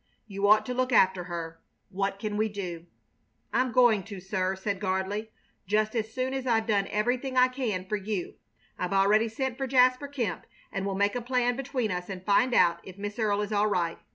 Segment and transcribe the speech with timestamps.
[0.25, 1.61] You ought to look after her.
[1.89, 2.87] What can we do?"
[3.53, 5.27] "I'm going to, sir," said Gardley,
[5.67, 8.33] "just as soon as I've done everything I can for you.
[8.79, 12.55] I've already sent for Jasper Kemp, and we'll make a plan between us and find
[12.55, 13.99] out if Miss Earle is all right.